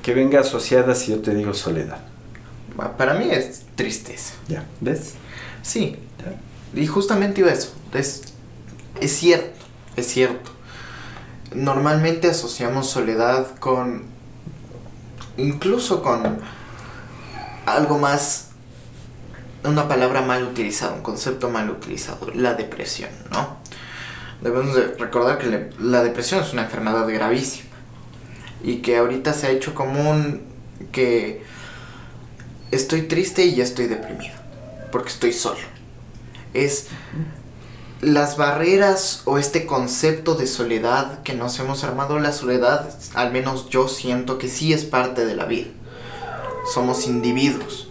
que 0.03 0.15
venga 0.15 0.41
asociada 0.41 0.95
si 0.95 1.13
yo 1.13 1.21
te 1.21 1.35
digo 1.35 1.55
soledad. 1.55 1.99
Para 2.97 3.15
mí 3.15 3.29
es 3.31 3.65
tristeza. 3.75 4.35
Ya, 4.49 4.65
¿ves? 4.81 5.15
Sí. 5.63 5.97
Y 6.75 6.87
justamente 6.87 7.43
eso. 7.51 7.73
Es, 7.93 8.23
es 9.01 9.13
cierto, 9.13 9.59
es 9.97 10.07
cierto. 10.07 10.51
Normalmente 11.55 12.29
asociamos 12.29 12.89
soledad 12.89 13.47
con... 13.59 14.05
Incluso 15.37 16.03
con 16.03 16.41
algo 17.67 17.99
más 17.99 18.51
una 19.65 19.89
palabra 19.89 20.23
mal 20.23 20.45
utilizada, 20.45 20.93
un 20.95 21.03
concepto 21.03 21.51
mal 21.51 21.71
utilizado, 21.71 22.29
la 22.35 22.55
depresión, 22.55 23.11
¿no? 23.31 23.60
Debemos 24.41 24.75
recordar 24.99 25.39
que 25.39 25.71
la 25.79 26.03
depresión 26.03 26.41
es 26.43 26.53
una 26.53 26.63
enfermedad 26.63 27.07
gravísima 27.09 27.69
y 28.63 28.77
que 28.77 28.97
ahorita 28.97 29.33
se 29.33 29.47
ha 29.47 29.51
hecho 29.51 29.75
común 29.75 30.43
que 30.93 31.43
estoy 32.71 33.03
triste 33.03 33.45
y 33.45 33.57
ya 33.57 33.65
estoy 33.65 33.87
deprimido, 33.87 34.35
porque 34.91 35.11
estoy 35.11 35.33
solo. 35.33 35.61
Es 36.55 36.87
las 38.01 38.37
barreras 38.37 39.23
o 39.27 39.37
este 39.37 39.67
concepto 39.67 40.35
de 40.35 40.47
soledad 40.47 41.23
que 41.23 41.35
nos 41.35 41.59
hemos 41.59 41.85
armado, 41.85 42.19
la 42.19 42.33
soledad, 42.33 42.89
al 43.15 43.33
menos 43.33 43.69
yo 43.69 43.89
siento 43.89 44.39
que 44.39 44.49
sí 44.49 44.73
es 44.73 44.85
parte 44.85 45.27
de 45.27 45.35
la 45.35 45.45
vida. 45.45 45.69
Somos 46.73 47.07
individuos 47.07 47.91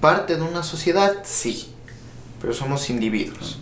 parte 0.00 0.36
de 0.36 0.42
una 0.42 0.62
sociedad, 0.62 1.18
sí, 1.24 1.72
pero 2.40 2.54
somos 2.54 2.90
individuos. 2.90 3.58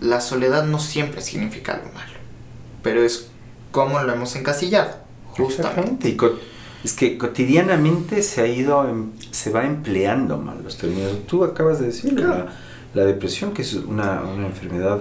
La 0.00 0.20
soledad 0.20 0.64
no 0.64 0.78
siempre 0.78 1.20
significa 1.20 1.74
algo 1.74 1.92
malo, 1.92 2.12
pero 2.82 3.02
es 3.02 3.28
como 3.70 4.02
lo 4.02 4.12
hemos 4.12 4.34
encasillado, 4.36 4.92
justamente. 5.28 6.16
es 6.82 6.92
que 6.94 7.18
cotidianamente 7.18 8.22
se 8.22 8.40
ha 8.40 8.46
ido, 8.46 8.88
em, 8.88 9.10
se 9.30 9.50
va 9.50 9.64
empleando 9.64 10.38
mal 10.38 10.62
los 10.62 10.76
términos. 10.76 11.26
Tú 11.26 11.44
acabas 11.44 11.80
de 11.80 11.86
decir 11.86 12.18
la, 12.18 13.04
depresión, 13.04 13.52
que 13.52 13.62
es 13.62 13.74
una, 13.74 14.22
enfermedad 14.44 15.00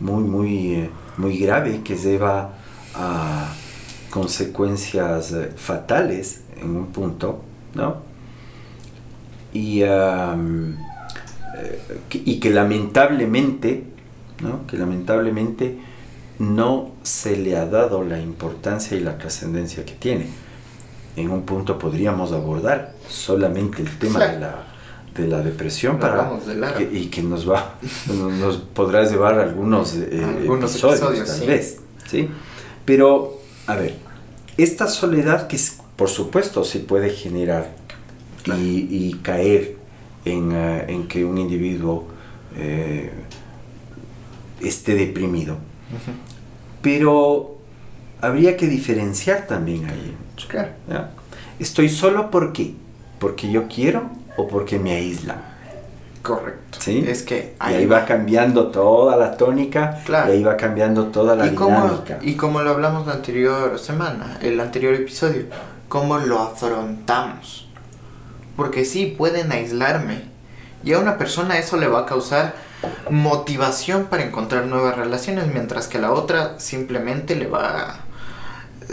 muy, 0.00 0.24
muy, 0.24 0.74
eh, 0.74 0.90
muy 1.16 1.38
grave 1.38 1.80
que 1.82 1.96
lleva 1.96 2.54
a 2.94 3.54
consecuencias 4.10 5.32
eh, 5.32 5.50
fatales 5.56 6.42
en 6.60 6.76
un 6.76 6.86
punto, 6.88 7.42
¿no? 7.74 8.14
y, 9.54 9.82
eh, 9.82 10.76
y 12.12 12.40
que 12.40 12.50
lamentablemente, 12.50 13.84
¿no? 14.44 14.66
que 14.66 14.76
lamentablemente 14.76 15.78
no 16.38 16.92
se 17.02 17.36
le 17.36 17.56
ha 17.56 17.66
dado 17.66 18.04
la 18.04 18.20
importancia 18.20 18.96
y 18.96 19.00
la 19.00 19.18
trascendencia 19.18 19.84
que 19.84 19.94
tiene. 19.94 20.26
En 21.16 21.30
un 21.30 21.42
punto 21.42 21.78
podríamos 21.78 22.32
abordar 22.32 22.94
solamente 23.08 23.82
el 23.82 23.98
tema 23.98 24.26
de, 24.26 24.40
la, 24.40 24.64
de 25.14 25.28
la 25.28 25.42
depresión 25.42 25.98
para 25.98 26.32
y 26.90 27.06
que 27.06 27.22
nos 27.22 27.48
va 27.48 27.76
nos 28.40 28.56
podrás 28.56 29.12
llevar 29.12 29.38
algunos, 29.38 29.94
eh, 29.94 30.24
algunos 30.24 30.72
episodios, 30.72 31.38
tal 31.38 31.46
vez, 31.46 31.78
¿sí? 32.10 32.28
Pero 32.84 33.38
a 33.66 33.76
ver, 33.76 33.96
esta 34.56 34.88
soledad 34.88 35.46
que 35.46 35.58
por 35.96 36.08
supuesto 36.08 36.64
se 36.64 36.80
puede 36.80 37.10
generar 37.10 37.70
y, 38.46 39.14
caer 39.22 39.76
eh, 40.24 40.84
en, 40.88 41.08
que 41.08 41.24
un 41.24 41.38
individuo 41.38 42.06
eh, 42.56 43.10
esté 44.68 44.94
deprimido. 44.94 45.56
Pero 46.82 47.58
habría 48.20 48.56
que 48.56 48.66
diferenciar 48.66 49.46
también 49.46 49.86
ahí. 49.88 50.14
Estoy 51.58 51.88
solo 51.88 52.30
¿por 52.30 52.52
qué? 52.52 52.74
¿Porque 53.18 53.50
yo 53.50 53.68
quiero 53.68 54.10
o 54.36 54.48
porque 54.48 54.78
me 54.78 54.92
aíslan? 54.92 55.54
Correcto. 56.22 56.78
¿Sí? 56.80 57.04
Es 57.06 57.22
que 57.22 57.54
y 57.60 57.72
ahí 57.74 57.86
va 57.86 58.04
cambiando 58.06 58.68
toda 58.68 59.16
la 59.16 59.36
tónica 59.36 60.00
Claro. 60.06 60.32
y 60.32 60.36
ahí 60.38 60.42
va 60.42 60.56
cambiando 60.56 61.06
toda 61.08 61.36
la 61.36 61.46
y 61.46 61.54
como, 61.54 61.82
dinámica. 61.82 62.18
y 62.22 62.34
como 62.34 62.62
lo 62.62 62.70
hablamos 62.70 63.06
la 63.06 63.12
anterior 63.14 63.78
semana, 63.78 64.38
el 64.40 64.58
anterior 64.58 64.94
episodio, 64.94 65.44
cómo 65.88 66.16
lo 66.18 66.40
afrontamos. 66.40 67.68
Porque 68.56 68.84
sí, 68.86 69.14
pueden 69.18 69.52
aislarme. 69.52 70.22
Y 70.82 70.92
a 70.94 70.98
una 70.98 71.18
persona 71.18 71.58
eso 71.58 71.76
le 71.76 71.88
va 71.88 72.00
a 72.00 72.06
causar 72.06 72.54
motivación 73.10 74.06
para 74.06 74.24
encontrar 74.24 74.66
nuevas 74.66 74.96
relaciones, 74.96 75.46
mientras 75.52 75.88
que 75.88 75.98
la 75.98 76.12
otra 76.12 76.58
simplemente 76.60 77.34
le 77.36 77.46
va 77.46 78.00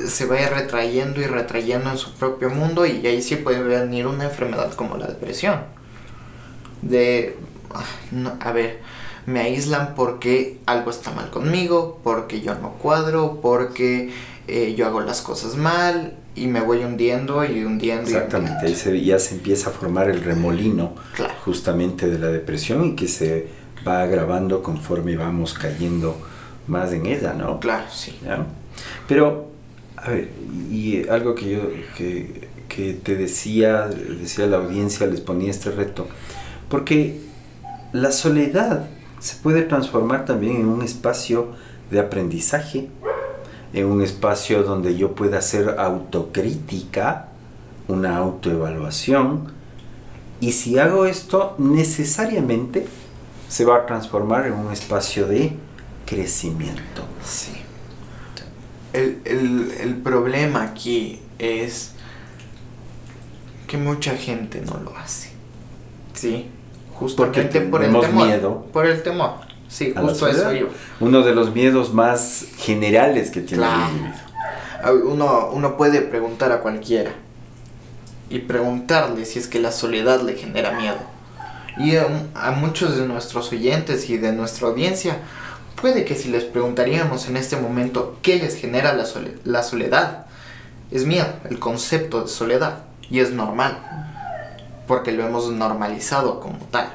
se 0.08 0.26
va 0.26 0.38
a 0.38 0.42
ir 0.42 0.50
retrayendo 0.50 1.20
y 1.22 1.26
retrayendo 1.26 1.90
en 1.92 1.98
su 1.98 2.14
propio 2.14 2.50
mundo 2.50 2.86
y 2.86 3.06
ahí 3.06 3.22
sí 3.22 3.36
puede 3.36 3.62
venir 3.62 4.08
una 4.08 4.24
enfermedad 4.24 4.72
como 4.74 4.96
la 4.98 5.06
depresión. 5.08 5.60
De, 6.82 7.38
no, 8.12 8.38
a 8.40 8.52
ver, 8.54 8.80
me 9.26 9.42
aíslan 9.42 9.94
porque 9.96 10.60
algo 10.66 10.92
está 10.92 11.12
mal 11.12 11.30
conmigo, 11.30 12.00
porque 12.04 12.42
yo 12.42 12.56
no 12.56 12.72
cuadro, 12.74 13.40
porque 13.42 14.12
eh, 14.48 14.74
yo 14.76 14.88
hago 14.88 15.02
las 15.02 15.22
cosas 15.22 15.56
mal 15.58 16.16
y 16.36 16.48
me 16.48 16.62
voy 16.62 16.84
hundiendo 16.84 17.44
y 17.46 17.64
hundiendo. 17.64 18.10
y 18.10 18.14
Exactamente, 18.14 18.54
ahí 18.66 18.72
hundiendo. 18.74 18.80
se, 19.00 19.02
ya 19.04 19.20
se 19.20 19.36
empieza 19.36 19.70
a 19.70 19.74
formar 19.74 20.10
el 20.10 20.24
remolino 20.24 20.96
Claro. 21.16 21.34
justamente 21.44 22.10
de 22.10 22.18
la 22.18 22.28
depresión 22.28 22.86
y 22.86 22.96
que 22.96 23.08
se 23.08 23.48
va 23.88 24.04
agravando 24.04 24.62
conforme 24.62 25.16
vamos 25.16 25.54
cayendo 25.54 26.18
más 26.68 26.92
en 26.94 27.06
ella, 27.06 27.34
¿no? 27.34 27.60
Claro, 27.60 27.86
sí. 27.92 28.18
Pero, 29.08 29.48
a 29.98 30.10
ver, 30.10 30.30
y 30.70 31.08
algo 31.08 31.36
que 31.36 31.52
yo 31.52 31.62
que, 31.96 32.50
que 32.68 32.94
te 32.94 33.16
decía, 33.16 33.88
decía 33.88 34.48
la 34.48 34.58
audiencia, 34.58 35.08
les 35.08 35.22
ponía 35.22 35.52
este 35.52 35.72
reto, 35.72 36.08
porque 36.70 37.20
la 37.92 38.12
soledad 38.12 38.88
se 39.20 39.36
puede 39.36 39.64
transformar 39.64 40.26
también 40.26 40.58
en 40.58 40.68
un 40.68 40.82
espacio 40.82 41.50
de 41.92 42.00
aprendizaje, 42.00 42.88
en 43.74 43.86
un 43.86 44.02
espacio 44.02 44.64
donde 44.64 44.96
yo 44.96 45.14
pueda 45.14 45.40
hacer 45.40 45.76
autocrítica, 45.78 47.28
una 47.88 48.18
autoevaluación, 48.18 49.52
y 50.40 50.54
si 50.54 50.80
hago 50.80 51.06
esto, 51.06 51.56
necesariamente 51.60 52.88
se 53.52 53.66
va 53.66 53.76
a 53.80 53.86
transformar 53.86 54.46
en 54.48 54.54
un 54.54 54.72
espacio 54.72 55.28
de 55.28 55.52
crecimiento. 56.06 57.04
Sí. 57.22 57.52
El, 58.94 59.20
el, 59.26 59.72
el 59.82 59.96
problema 59.98 60.64
aquí 60.64 61.20
es 61.38 61.92
que 63.68 63.76
mucha 63.78 64.16
gente 64.16 64.62
no 64.66 64.80
lo 64.80 64.96
hace. 64.98 65.32
Sí. 66.14 66.48
Justamente 66.94 67.60
Porque 67.60 67.70
por 67.70 67.84
el 67.84 67.92
temor. 68.00 68.26
miedo. 68.28 68.66
Por 68.72 68.86
el 68.86 69.04
temor. 69.04 69.32
Sí, 69.68 69.94
justo 69.98 70.28
eso 70.30 70.54
yo. 70.54 70.68
Uno 71.02 71.22
de 71.22 71.36
los 71.36 71.54
miedos 71.54 71.94
más 71.94 72.46
generales 72.58 73.32
que 73.32 73.42
tiene 73.42 73.64
Claro. 73.64 73.88
el 73.90 73.98
individuo. 74.96 75.12
Uno, 75.14 75.50
uno 75.52 75.76
puede 75.78 76.02
preguntar 76.02 76.54
a 76.54 76.62
cualquiera 76.62 77.12
y 78.30 78.40
preguntarle 78.40 79.26
si 79.26 79.40
es 79.40 79.48
que 79.50 79.60
la 79.60 79.72
soledad 79.74 80.22
le 80.22 80.36
genera 80.36 80.72
miedo. 80.72 80.98
Y 81.84 81.96
a, 81.96 82.52
muchos 82.52 82.98
de 82.98 83.08
nuestros 83.08 83.52
oyentes 83.52 84.10
y 84.10 84.18
de 84.18 84.32
nuestra 84.34 84.68
audiencia, 84.68 85.18
puede 85.80 86.06
que 86.06 86.16
si 86.16 86.30
les 86.30 86.44
preguntaríamos 86.44 87.28
en 87.28 87.38
este 87.38 87.56
momento 87.56 88.18
qué 88.22 88.38
les 88.38 88.56
genera 88.56 88.94
la, 88.94 89.06
la 89.44 89.64
soledad, 89.64 90.26
es 90.92 91.06
miedo, 91.06 91.28
el 91.50 91.60
concepto 91.60 92.22
de 92.22 92.28
soledad. 92.28 92.84
Y 93.10 93.20
es 93.20 93.32
normal, 93.32 93.78
porque 94.88 95.12
lo 95.12 95.26
hemos 95.26 95.50
normalizado 95.52 96.40
como 96.40 96.60
tal. 96.72 96.94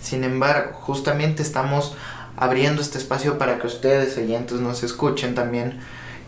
Sin 0.00 0.24
embargo, 0.24 0.72
justamente 0.72 1.42
estamos 1.42 1.94
abriendo 2.36 2.80
este 2.80 2.98
espacio 2.98 3.36
para 3.36 3.58
que 3.58 3.66
ustedes, 3.66 4.16
oyentes, 4.16 4.60
nos 4.60 4.82
escuchen 4.82 5.34
también 5.34 5.80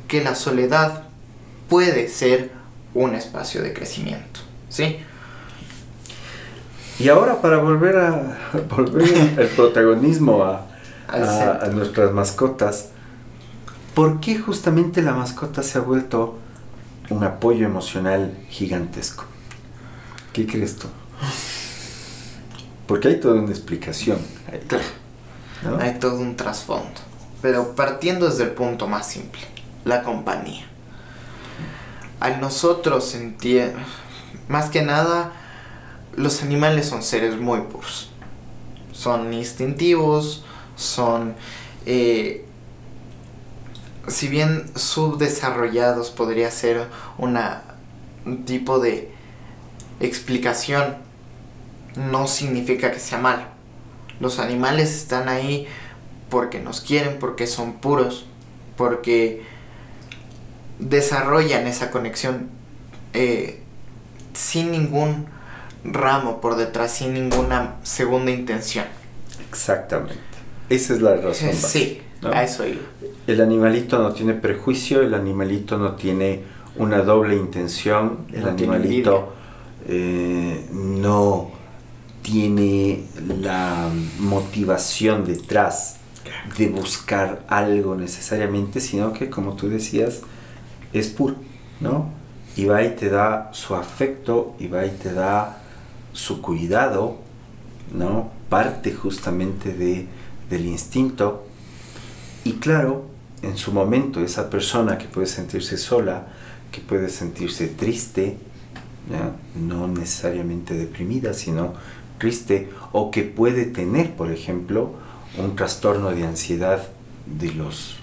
que 0.09 0.23
la 0.23 0.35
soledad 0.35 1.05
puede 1.69 2.09
ser 2.09 2.51
un 2.95 3.15
espacio 3.15 3.63
de 3.63 3.73
crecimiento. 3.73 4.41
¿Sí? 4.69 4.99
Y 7.01 7.09
ahora 7.09 7.41
para 7.41 7.59
volver 7.59 7.97
a 7.97 8.39
volver 8.77 9.35
el 9.39 9.49
protagonismo 9.49 10.45
a, 10.45 10.67
a- 11.09 11.59
a 11.65 11.67
nuestras 11.69 12.13
mascotas, 12.13 12.89
¿por 13.95 14.21
qué 14.21 14.39
justamente 14.39 15.03
la 15.03 15.13
mascota 15.13 15.63
se 15.63 15.79
ha 15.79 15.81
vuelto 15.81 16.39
un 17.09 17.25
apoyo 17.25 17.67
emocional 17.67 18.37
gigantesco? 18.49 19.25
¿Qué 20.33 20.47
crees 20.47 20.77
tú? 20.77 20.87
Porque 22.87 23.09
hay 23.09 23.21
toda 23.21 23.41
una 23.41 23.51
explicación. 23.51 24.19
ahí, 24.53 24.61
Claro. 24.69 24.85
¿no? 25.63 25.79
Hay 25.79 25.99
todo 25.99 26.17
un 26.21 26.37
trasfondo. 26.37 27.01
Pero 27.43 27.75
partiendo 27.75 28.29
desde 28.29 28.45
el 28.45 28.51
punto 28.51 28.87
más 28.87 29.07
simple, 29.07 29.41
la 29.85 30.03
compañía. 30.03 30.67
Al 32.21 32.41
nosotros 32.41 33.05
sentir, 33.07 33.73
más 34.49 34.69
que 34.71 34.83
nada, 34.83 35.33
los 36.17 36.43
animales 36.43 36.87
son 36.87 37.03
seres 37.03 37.39
muy 37.39 37.61
puros. 37.63 38.11
Son 38.93 39.33
instintivos, 39.33 40.45
son, 40.77 41.35
eh, 41.87 42.45
si 44.09 44.29
bien 44.29 44.71
subdesarrollados 44.77 46.11
podría 46.11 46.51
ser 46.51 46.87
una, 47.19 47.63
un 48.27 48.45
tipo 48.45 48.79
de 48.81 49.11
explicación, 50.01 50.97
no 51.97 52.27
significa 52.27 52.93
que 52.93 52.99
sea 52.99 53.19
malo. 53.19 53.45
Los 54.21 54.39
animales 54.39 54.95
están 54.95 55.29
ahí 55.29 55.67
porque 56.29 56.61
nos 56.61 56.81
quieren, 56.81 57.19
porque 57.19 57.47
son 57.47 57.75
puros, 57.75 58.27
porque 58.77 59.43
desarrollan 60.79 61.67
esa 61.67 61.91
conexión 61.91 62.49
eh, 63.13 63.63
sin 64.33 64.71
ningún 64.71 65.27
ramo 65.85 66.41
por 66.41 66.57
detrás, 66.57 66.93
sin 66.93 67.15
ninguna 67.15 67.77
segunda 67.83 68.31
intención. 68.31 68.87
Exactamente. 69.49 70.15
Esa 70.69 70.95
es 70.95 71.03
la 71.03 71.17
razón. 71.17 71.49
Básica, 71.49 71.69
sí, 71.69 72.03
¿no? 72.23 72.31
a 72.31 72.45
eso 72.45 72.67
iba. 72.67 72.81
El 73.27 73.41
animalito 73.41 73.99
no 73.99 74.13
tiene 74.13 74.35
prejuicio, 74.35 75.03
el 75.03 75.15
animalito 75.15 75.79
no 75.79 75.95
tiene 75.95 76.43
una 76.77 77.03
doble 77.03 77.37
intención, 77.37 78.27
el 78.33 78.43
No 78.43 78.55
tiene 78.55 78.75
animalito 78.77 79.35
eh, 79.89 80.67
no 80.73 81.51
tiene 82.23 83.05
la 83.41 83.89
motivación 84.19 85.25
detrás 85.25 85.97
de 86.57 86.69
buscar 86.69 87.43
algo 87.49 87.95
necesariamente, 87.95 88.81
sino 88.81 89.13
que 89.13 89.31
como 89.31 89.55
tú 89.55 89.69
decías, 89.69 90.21
es 90.93 91.09
puro, 91.09 91.37
¿no? 91.81 92.11
Y 92.57 92.67
va 92.67 92.83
y 92.83 92.91
te 92.91 93.09
da 93.09 93.51
su 93.53 93.75
afecto, 93.75 94.55
y 94.59 94.69
va 94.69 94.85
y 94.85 94.91
te 94.91 95.13
da 95.13 95.60
su 96.13 96.43
cuidado, 96.43 97.19
¿no? 97.93 98.31
Parte 98.49 98.93
justamente 98.93 99.73
de, 99.75 100.07
del 100.49 100.67
instinto. 100.67 101.45
Y 102.45 102.55
claro, 102.55 103.07
en 103.43 103.57
su 103.57 103.73
momento, 103.73 104.23
esa 104.23 104.51
persona 104.51 104.99
que 104.99 105.07
puede 105.07 105.27
sentirse 105.27 105.77
sola, 105.77 106.27
que 106.71 106.81
puede 106.81 107.09
sentirse 107.09 107.69
triste, 107.69 108.37
no 109.57 109.89
necesariamente 109.89 110.75
deprimida, 110.75 111.35
sino 111.35 111.75
triste, 112.19 112.69
o 112.93 113.11
que 113.11 113.23
puede 113.23 113.65
tener, 113.65 114.15
por 114.15 114.31
ejemplo, 114.31 114.93
un 115.39 115.57
trastorno 115.57 116.11
de 116.11 116.25
ansiedad, 116.25 116.87
de 117.27 117.53
los 117.53 117.97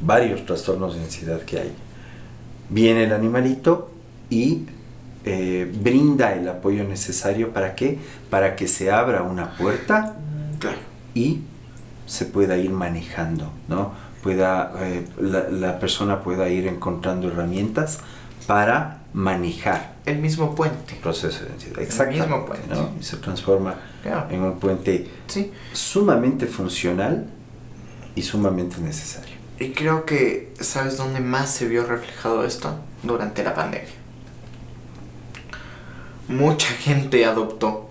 varios 0.00 0.44
trastornos 0.44 0.94
de 0.96 1.02
ansiedad 1.02 1.40
que 1.42 1.60
hay. 1.60 1.72
Viene 2.68 3.04
el 3.04 3.12
animalito 3.12 3.90
y 4.30 4.66
eh, 5.24 5.70
brinda 5.80 6.34
el 6.34 6.48
apoyo 6.48 6.84
necesario 6.84 7.52
para 7.52 7.74
qué? 7.74 7.98
Para 8.30 8.56
que 8.56 8.68
se 8.68 8.90
abra 8.90 9.22
una 9.22 9.56
puerta 9.56 10.16
Claro. 10.58 10.78
y 11.14 11.40
se 12.06 12.26
pueda 12.26 12.56
ir 12.56 12.70
manejando, 12.70 13.50
¿no? 13.68 13.92
Pueda, 14.22 14.72
eh, 14.80 15.06
la, 15.20 15.48
la 15.50 15.78
persona 15.78 16.22
pueda 16.22 16.48
ir 16.48 16.66
encontrando 16.66 17.28
herramientas 17.28 17.98
para 18.46 19.00
manejar 19.14 19.94
El 20.06 20.18
mismo 20.18 20.54
puente. 20.54 20.94
el 20.94 21.00
proceso 21.00 21.40
de. 21.44 21.82
El 21.82 22.08
mismo 22.10 22.44
puente. 22.46 22.66
¿no? 22.74 22.90
Y 22.98 23.02
se 23.02 23.16
transforma 23.18 23.74
Claro. 24.02 24.26
en 24.30 24.42
un 24.42 24.58
puente 24.58 25.08
Sí. 25.26 25.50
sumamente 25.72 26.46
funcional 26.46 27.26
y 28.14 28.22
sumamente 28.22 28.78
necesario. 28.80 29.34
Y 29.58 29.70
creo 29.70 30.04
que, 30.04 30.52
¿sabes 30.60 30.96
dónde 30.96 31.20
más 31.20 31.50
se 31.50 31.68
vio 31.68 31.86
reflejado 31.86 32.44
esto? 32.44 32.74
Durante 33.02 33.44
la 33.44 33.54
pandemia. 33.54 33.88
Mucha 36.28 36.68
gente 36.68 37.24
adoptó. 37.24 37.90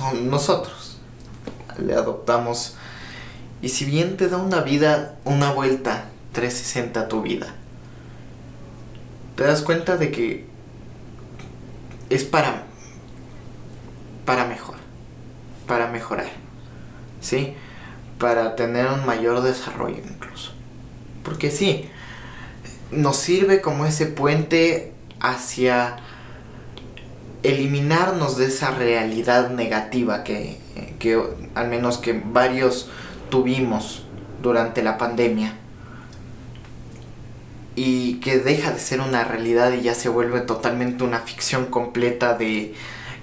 No- 0.00 0.12
nosotros 0.20 0.98
le 1.78 1.94
adoptamos. 1.94 2.76
Y 3.62 3.68
si 3.70 3.84
bien 3.84 4.16
te 4.16 4.28
da 4.28 4.36
una 4.38 4.60
vida, 4.62 5.16
una 5.24 5.52
vuelta 5.52 6.06
360 6.32 7.00
a 7.00 7.08
tu 7.08 7.22
vida, 7.22 7.54
te 9.36 9.44
das 9.44 9.62
cuenta 9.62 9.96
de 9.96 10.10
que 10.10 10.46
es 12.10 12.24
para, 12.24 12.64
para 14.24 14.44
mejor. 14.46 14.76
para 15.66 15.86
mejorar, 15.88 16.30
¿sí? 17.20 17.54
Para 18.18 18.56
tener 18.56 18.86
un 18.88 19.04
mayor 19.04 19.42
desarrollo 19.42 19.98
incluso. 19.98 20.52
Porque 21.22 21.50
sí, 21.50 21.88
nos 22.90 23.16
sirve 23.18 23.60
como 23.60 23.84
ese 23.84 24.06
puente 24.06 24.94
hacia 25.20 25.96
eliminarnos 27.42 28.36
de 28.36 28.46
esa 28.46 28.70
realidad 28.72 29.50
negativa 29.50 30.24
que, 30.24 30.58
que 30.98 31.22
al 31.54 31.68
menos 31.68 31.98
que 31.98 32.12
varios 32.24 32.88
tuvimos 33.30 34.02
durante 34.42 34.82
la 34.82 34.98
pandemia 34.98 35.54
y 37.76 38.14
que 38.14 38.38
deja 38.38 38.72
de 38.72 38.80
ser 38.80 39.00
una 39.00 39.22
realidad 39.22 39.72
y 39.72 39.82
ya 39.82 39.94
se 39.94 40.08
vuelve 40.08 40.40
totalmente 40.40 41.04
una 41.04 41.20
ficción 41.20 41.66
completa 41.66 42.34
de 42.34 42.74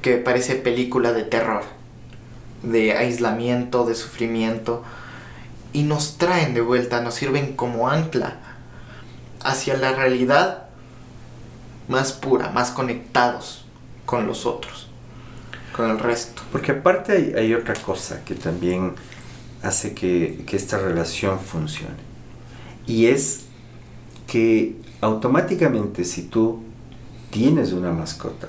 que 0.01 0.15
parece 0.15 0.55
película 0.55 1.11
de 1.11 1.23
terror, 1.23 1.63
de 2.63 2.93
aislamiento, 2.93 3.85
de 3.85 3.95
sufrimiento 3.95 4.83
y 5.73 5.83
nos 5.83 6.17
traen 6.17 6.53
de 6.53 6.61
vuelta, 6.61 7.01
nos 7.01 7.15
sirven 7.15 7.55
como 7.55 7.89
ancla 7.89 8.37
hacia 9.43 9.75
la 9.75 9.91
realidad 9.91 10.67
más 11.89 12.13
pura, 12.13 12.49
más 12.51 12.71
conectados 12.71 13.64
con 14.05 14.27
los 14.27 14.45
otros, 14.45 14.87
con 15.75 15.89
el 15.89 15.99
resto. 15.99 16.41
Porque 16.51 16.71
aparte 16.71 17.33
hay, 17.37 17.53
otra 17.53 17.73
cosa 17.75 18.23
que 18.23 18.35
también 18.35 18.93
hace 19.61 19.93
que, 19.93 20.43
que 20.45 20.55
esta 20.55 20.77
relación 20.77 21.39
funcione. 21.39 22.05
Y 22.87 23.07
es 23.07 23.41
que 24.27 24.75
automáticamente 25.01 26.03
si 26.03 26.23
tú 26.23 26.61
tienes 27.31 27.73
una 27.73 27.91
mascota, 27.91 28.47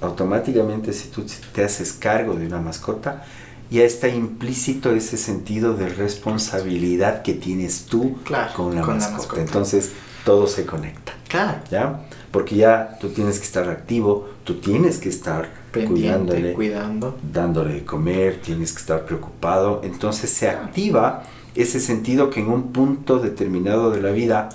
automáticamente 0.00 0.92
si 0.92 1.08
tú 1.08 1.24
te 1.52 1.64
haces 1.64 1.92
cargo 1.92 2.34
de 2.34 2.46
una 2.46 2.60
mascota, 2.60 3.24
ya 3.70 3.82
está 3.82 4.08
implícito 4.08 4.94
ese 4.94 5.16
sentido 5.16 5.74
de 5.74 5.88
responsabilidad 5.88 7.22
que 7.22 7.34
tienes 7.34 7.86
tú 7.86 8.18
con, 8.54 8.74
la, 8.74 8.82
mascota. 8.84 9.40
Entonces 9.40 9.92
todo 10.24 10.46
se 10.46 10.66
conecta. 10.66 11.12
Claro. 11.28 11.58
¿Ya? 11.70 12.00
Porque 12.30 12.56
ya 12.56 12.98
tú 13.00 13.08
tienes 13.10 13.38
que 13.38 13.44
estar 13.44 13.68
activo, 13.68 14.28
tú 14.44 14.54
tienes 14.54 14.98
que 14.98 15.08
estar 15.08 15.48
cuidándole, 15.72 16.52
cuidando. 16.52 17.16
dándole 17.32 17.74
de 17.74 17.84
comer, 17.84 18.40
tienes 18.42 18.72
que 18.72 18.80
estar 18.80 19.04
preocupado. 19.04 19.80
Entonces 19.84 20.30
se 20.30 20.48
activa 20.48 21.22
ese 21.54 21.78
sentido 21.78 22.30
que 22.30 22.40
en 22.40 22.48
un 22.48 22.72
punto 22.72 23.18
determinado 23.18 23.90
de 23.90 24.00
la 24.00 24.10
vida, 24.10 24.48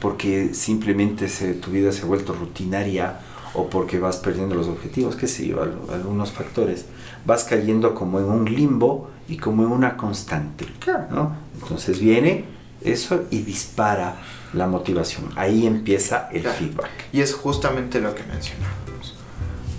porque 0.00 0.54
simplemente 0.54 1.28
se, 1.28 1.54
tu 1.54 1.70
vida 1.70 1.92
se 1.92 2.02
ha 2.02 2.06
vuelto 2.06 2.34
rutinaria 2.34 3.20
o 3.54 3.68
porque 3.68 3.98
vas 3.98 4.18
perdiendo 4.18 4.54
los 4.54 4.68
objetivos, 4.68 5.16
qué 5.16 5.26
sé 5.26 5.48
yo, 5.48 5.62
algunos 5.62 6.30
factores, 6.30 6.84
vas 7.24 7.44
cayendo 7.44 7.94
como 7.94 8.20
en 8.20 8.26
un 8.26 8.44
limbo 8.44 9.10
y 9.28 9.38
como 9.38 9.62
en 9.62 9.70
una 9.70 9.96
constante. 9.96 10.66
¿no? 11.10 11.34
Entonces 11.60 11.98
viene 11.98 12.44
eso 12.82 13.24
y 13.30 13.42
dispara 13.42 14.16
la 14.52 14.66
motivación. 14.66 15.30
Ahí 15.36 15.66
empieza 15.66 16.28
el 16.32 16.44
feedback. 16.44 16.90
Y 17.12 17.20
es 17.20 17.34
justamente 17.34 18.00
lo 18.00 18.14
que 18.14 18.22
mencionamos. 18.24 19.14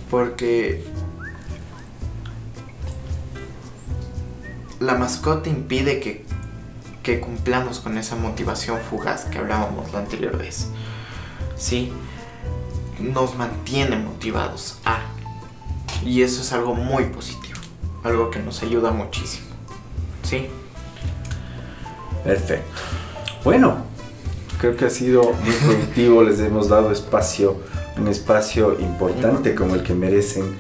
Porque 0.09 0.83
la 4.79 4.95
mascota 4.95 5.49
impide 5.49 5.99
que 5.99 6.25
que 7.03 7.19
cumplamos 7.19 7.79
con 7.79 7.97
esa 7.97 8.15
motivación 8.15 8.79
fugaz 8.79 9.25
que 9.25 9.39
hablábamos 9.39 9.91
la 9.91 9.99
anterior 9.99 10.37
vez. 10.37 10.67
¿Sí? 11.55 11.91
Nos 12.99 13.35
mantiene 13.35 13.97
motivados 13.97 14.77
a. 14.85 14.99
Y 16.05 16.21
eso 16.21 16.41
es 16.41 16.53
algo 16.53 16.75
muy 16.75 17.05
positivo. 17.05 17.59
Algo 18.03 18.29
que 18.29 18.39
nos 18.39 18.61
ayuda 18.61 18.91
muchísimo. 18.91 19.47
¿Sí? 20.23 20.47
Perfecto. 22.23 22.81
Bueno, 23.43 23.85
creo 24.61 24.77
que 24.77 24.85
ha 24.85 24.89
sido 24.91 25.23
muy 25.23 25.53
productivo. 25.65 26.23
Les 26.23 26.39
hemos 26.39 26.69
dado 26.69 26.91
espacio, 26.91 27.57
un 27.97 28.07
espacio 28.07 28.79
importante 28.79 29.55
como 29.55 29.73
el 29.73 29.81
que 29.81 29.95
merecen 29.95 30.55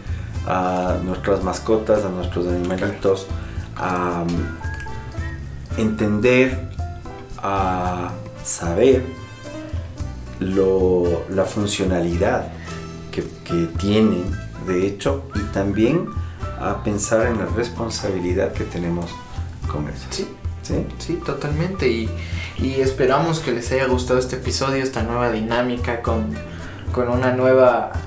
a 0.47 0.97
nuestras 1.05 1.43
mascotas, 1.43 2.03
a 2.03 2.09
nuestros 2.09 2.47
animalitos, 2.47 3.27
a 3.77 4.23
entender, 5.77 6.67
a 7.37 8.11
saber 8.43 9.03
lo, 10.39 11.23
la 11.29 11.45
funcionalidad 11.45 12.47
que, 13.11 13.23
que 13.43 13.67
tienen, 13.77 14.25
de 14.65 14.87
hecho, 14.87 15.25
y 15.35 15.41
también 15.53 16.07
a 16.59 16.83
pensar 16.83 17.27
en 17.27 17.37
la 17.37 17.45
responsabilidad 17.45 18.51
que 18.53 18.63
tenemos 18.63 19.11
con 19.71 19.87
eso. 19.87 20.07
Sí, 20.09 20.27
sí, 20.71 20.85
sí, 20.99 21.13
totalmente. 21.25 21.87
Y, 21.87 22.09
y 22.57 22.81
esperamos 22.81 23.39
que 23.39 23.51
les 23.51 23.71
haya 23.71 23.87
gustado 23.87 24.19
este 24.19 24.37
episodio, 24.37 24.83
esta 24.83 25.03
nueva 25.03 25.31
dinámica 25.31 26.01
con, 26.01 26.35
con 26.91 27.09
una 27.09 27.31
nueva... 27.31 27.91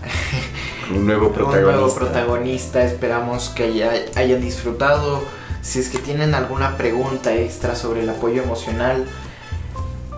un 0.95 1.07
nuevo 1.07 1.33
protagonista. 1.33 1.69
Un 1.69 1.77
nuevo 1.77 1.95
protagonista. 1.95 2.85
Esperamos 2.85 3.49
que 3.51 3.65
haya, 3.65 3.93
hayan 4.17 4.41
disfrutado 4.41 5.23
si 5.65 5.79
es 5.79 5.89
que 5.89 5.99
tienen 5.99 6.35
alguna 6.35 6.77
pregunta 6.77 7.35
extra 7.35 7.75
sobre 7.75 8.03
el 8.03 8.11
apoyo 8.11 8.43
emocional, 8.43 9.07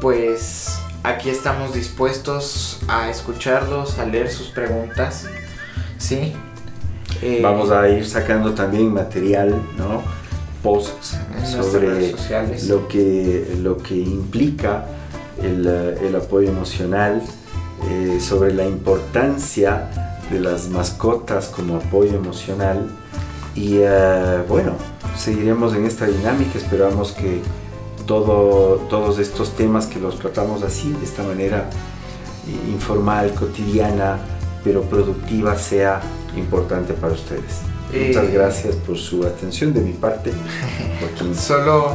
pues 0.01 0.81
aquí 1.05 1.31
estamos 1.31 1.73
dispuestos 1.73 2.81
a 2.89 3.11
escucharlos, 3.11 4.01
a 4.01 4.07
leer 4.07 4.29
sus 4.29 4.49
preguntas. 4.49 5.29
¿Sí? 5.99 6.35
Eh, 7.23 7.39
Vamos 7.43 7.71
a 7.71 7.89
ir 7.89 8.05
sacando 8.05 8.55
también 8.55 8.93
material, 8.93 9.63
¿no? 9.79 10.03
Posts 10.67 11.17
sobre 11.45 12.13
lo 12.67 12.89
que, 12.89 13.57
lo 13.63 13.79
que 13.79 13.95
implica 13.95 14.85
el, 15.41 16.17
apoyo 16.17 16.49
emocional, 16.49 17.23
eh, 17.89 18.19
sobre 18.21 18.53
la 18.53 18.65
importancia 18.65 19.89
de 20.29 20.41
las 20.41 20.69
mascotas 20.69 21.47
como 21.47 21.77
apoyo 21.77 22.17
emocional. 22.17 22.91
Y 23.55 23.77
eh, 23.79 24.43
bueno, 24.49 24.73
seguiremos 25.17 25.73
en 25.77 25.87
esta 25.87 26.07
dinámica, 26.07 26.59
esperamos 26.59 27.13
que 27.13 27.43
todo, 28.05 28.79
todos 28.91 29.21
estos 29.21 29.55
temas 29.55 29.87
que 29.87 30.01
los 30.01 30.19
tratamos 30.19 30.65
así, 30.65 30.93
de 30.95 31.05
esta 31.05 31.23
manera 31.23 31.71
informal, 32.69 33.33
cotidiana, 33.35 34.19
pero 34.65 34.83
productiva, 34.83 35.57
sea 35.57 36.01
importante 36.37 36.93
para 36.93 37.13
ustedes. 37.13 37.76
Muchas 37.93 38.25
eh, 38.25 38.31
gracias 38.33 38.75
por 38.77 38.99
su 38.99 39.25
atención 39.25 39.73
de 39.73 39.81
mi 39.81 39.93
parte. 39.93 40.33
Solo 41.35 41.95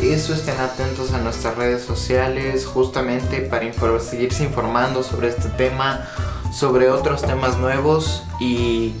eso, 0.00 0.34
estén 0.34 0.58
atentos 0.58 1.12
a 1.12 1.18
nuestras 1.18 1.56
redes 1.56 1.82
sociales 1.82 2.66
justamente 2.66 3.40
para 3.40 3.70
seguirse 4.00 4.42
informando 4.42 5.02
sobre 5.02 5.28
este 5.28 5.48
tema, 5.50 6.08
sobre 6.52 6.90
otros 6.90 7.22
temas 7.22 7.58
nuevos 7.58 8.24
y 8.40 8.94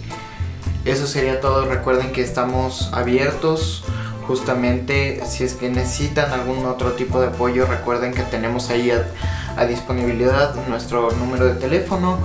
eso 0.84 1.06
sería 1.06 1.40
todo. 1.40 1.64
Recuerden 1.66 2.12
que 2.12 2.22
estamos 2.22 2.90
abiertos. 2.92 3.84
Justamente 4.26 5.20
si 5.26 5.42
es 5.42 5.54
que 5.54 5.68
necesitan 5.68 6.30
algún 6.30 6.64
otro 6.66 6.92
tipo 6.92 7.20
de 7.20 7.28
apoyo, 7.28 7.66
recuerden 7.66 8.14
que 8.14 8.22
tenemos 8.22 8.70
ahí 8.70 8.92
a, 8.92 9.66
disponibilidad 9.66 10.54
nuestro 10.68 11.10
número 11.12 11.46
de 11.46 11.54
teléfono 11.54 12.18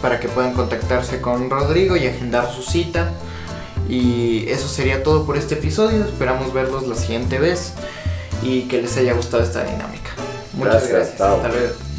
para 0.00 0.18
que 0.18 0.28
puedan 0.28 0.54
contactarse 0.54 1.20
con 1.20 1.50
Rodrigo 1.50 1.96
y 1.96 2.06
agendar 2.06 2.50
su 2.50 2.62
cita. 2.62 3.12
Y 3.88 4.48
eso 4.48 4.68
sería 4.68 5.02
todo 5.02 5.26
por 5.26 5.36
este 5.36 5.54
episodio. 5.54 6.04
Esperamos 6.04 6.52
verlos 6.52 6.86
la 6.86 6.94
siguiente 6.94 7.38
vez 7.38 7.72
y 8.42 8.62
que 8.62 8.82
les 8.82 8.96
haya 8.96 9.12
gustado 9.12 9.42
esta 9.42 9.64
dinámica. 9.64 10.10
Muchas 10.54 10.88
gracias. 10.88 11.18
gracias. 11.18 11.20
Hasta 11.20 11.48
luego. 11.48 11.91